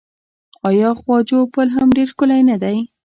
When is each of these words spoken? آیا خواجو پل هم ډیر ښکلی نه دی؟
آیا 0.69 0.89
خواجو 0.99 1.39
پل 1.53 1.67
هم 1.75 1.87
ډیر 1.97 2.07
ښکلی 2.13 2.41
نه 2.49 2.55
دی؟ 2.63 2.77